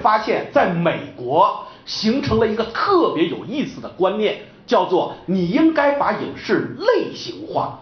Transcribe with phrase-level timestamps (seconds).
[0.00, 7.78] 发现，在美国形成了一个特别有意思的观念，叫做你应该把影视类型化，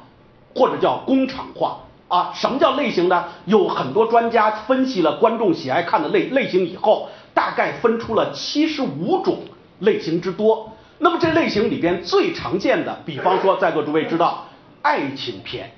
[0.54, 1.78] 或者叫工厂化
[2.08, 2.32] 啊。
[2.34, 3.24] 什么叫类型呢？
[3.46, 9.40] 有很多专家分析了观众喜爱看的类类型以后，大概分出了七十五种
[9.80, 10.72] 类型之多。
[10.98, 14.46] 那么这类型里边最常见的，比方说在座诸位知道
[14.82, 15.72] 爱情片。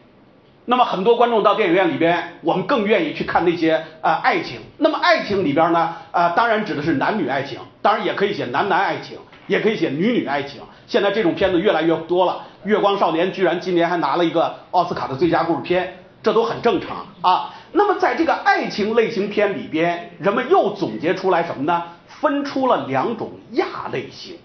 [0.70, 4.60] 那么很多观众到电影院里边，我们更愿意去看那些呃爱情。
[4.78, 9.18] 那么爱情里边呢，呃当然指的是男女爱情，当然也可以写男男爱情，
[9.48, 10.60] 也可以写女女爱情。
[10.86, 17.52] 现在这种片子越来越多了，《月光少年》居然今年还拿了一个奥斯卡的最佳故事片，这都很正常啊。
[17.72, 21.82] 那么在这个爱情类型片里边，人们又总结出来什么呢？
[22.06, 24.36] 分出了两种亚类型，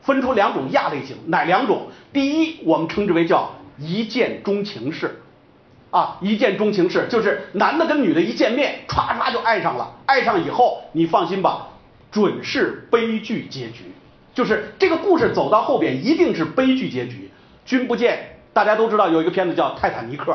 [0.00, 1.88] 分出两种亚类型，哪两种？
[2.14, 5.20] 第一，我们称之为叫一见钟情式。
[5.90, 9.96] 啊，一见钟情式就是男的跟女的一见面，歘歘就爱上了。
[10.06, 11.68] 爱上以后，你放心吧，
[12.12, 13.92] 准是悲剧结局。
[14.32, 17.30] 就是这个故事走到后边一定是悲剧结局。
[17.64, 20.32] 君不见，大家都知道有一个片子叫《泰坦尼克》，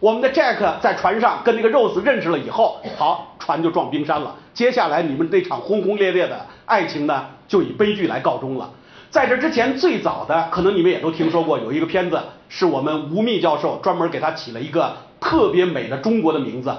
[0.00, 4.34] 我们的 Jack 在船上跟那个 Rose 认识了以后，好，船就撞冰山了。
[4.52, 8.70] 接下来你们这场轰轰烈烈的爱情呢，就以悲剧来告终了。
[9.10, 12.20] 在这之前，最早的可能你们也都听说过，有一个片子
[12.50, 16.74] 是我们吴宓教授专门给他起了一个特别美的中国的名字，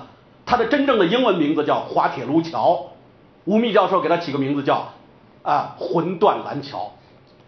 [0.46, 2.72] 它的真正的英文名字叫《滑铁卢桥》，
[3.46, 4.94] 吴宓教授给他起个名字叫
[5.42, 6.78] 啊《魂断蓝桥》，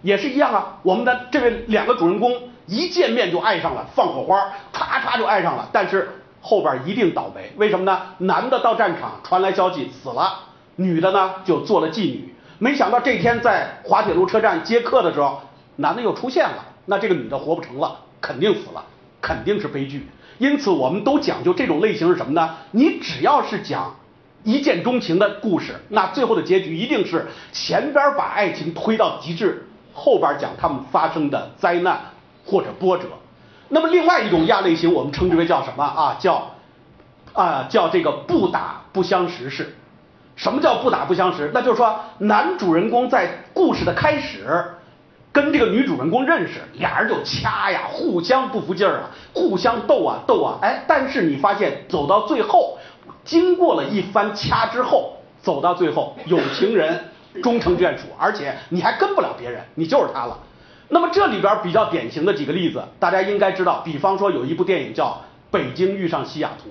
[0.02, 0.79] 也是一样啊。
[0.81, 8.02] 我们的这位两个主人公一见面就爱上了，放火花，唰唰就爱上了，但是后边一定倒霉，为什么呢？
[8.17, 10.39] 男的到战场传来消息死了，
[10.75, 12.33] 女的呢就做了妓女。
[12.64, 15.42] 没想到这天在滑铁卢车站接客的时候，
[15.78, 18.86] 男的又出现了，那这个女的活不成了，肯定死了，
[19.20, 20.08] 肯定是悲剧。
[20.38, 22.58] 因此，我们都讲究这种类型是什么呢？
[22.70, 23.95] 你只要是讲
[24.44, 32.00] 一见钟情的故事，那最后的结局一定是前边把爱情推到极致，后边讲他们发生的灾难
[32.45, 33.06] 或者波折。
[33.70, 36.16] 那么，另外一种亚类型，我们称之为叫什么啊？
[36.20, 36.52] 叫
[37.33, 39.77] 啊叫这个不打不相识式。
[40.41, 41.52] 什么叫不打不相识？
[41.53, 44.43] 那就是说，男主人公在故事的开始
[45.31, 52.79] 跟这个女主人公认识，俩人就掐呀，互相不服劲儿啊，互相斗啊斗啊，哎，但是你发现走到最后，
[53.23, 56.99] 经过了一番掐之后，走到最后有情人
[57.43, 60.39] 终成眷属，而且你还跟不了别人，你就是他了。
[60.89, 65.05] 那么这里边比较典型的几个例子，大家应该知道，比方说有一部电影叫
[65.52, 66.69] 《北京遇上西雅图》，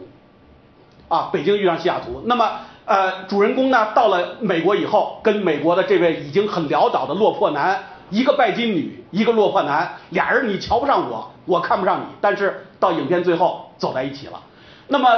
[1.11, 2.51] 啊，《北京遇上西雅图》，那么。
[2.87, 14.43] 呃，主人公呢到了美国以后，跟美国的这位已经很潦倒的落魄男，一个拜金女，一个落魄男，俩人你瞧不上我，我看不上你，但是到影片最后走在一起了。
[14.89, 15.09] 那么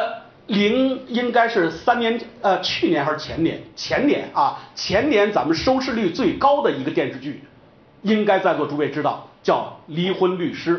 [0.49, 3.63] 零应该是三年，呃，去年还是前年？
[3.75, 7.43] 前年啊，前年咱们收视率最高的一个电视剧，
[8.03, 10.77] 应该在座诸位知道，叫《离婚律师》。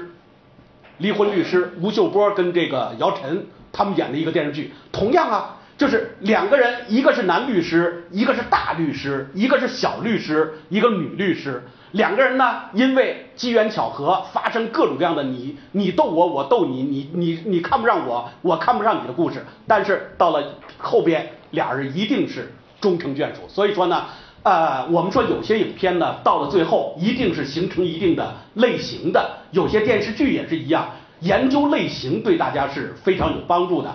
[0.99, 5.57] 离婚律师，吴秀波跟这个姚晨他们演的一个电视剧，同样啊。
[5.75, 11.63] 就是两个人，一个是男律师，一个是大律师，一个是小律师，一个女律师。
[11.93, 19.43] 两个人呢，因为机缘巧合，发生各种各样的你你斗我，我斗你，你你你看不上我，我看不上你的故事。
[19.67, 20.43] 但是到了
[20.77, 23.41] 后边，俩人一定是终成眷属。
[23.47, 24.05] 所以说呢，
[24.43, 29.37] 呃，我们说有些影片呢，到了最后一定是形成一定的类型的。
[29.49, 30.87] 有些电视剧也是一样，
[31.23, 33.89] 研究类型对大家是非常有帮助的。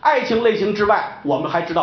[0.00, 1.78] 爱情类型之外，我们还知道。